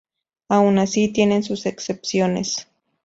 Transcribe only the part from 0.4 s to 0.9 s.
Aun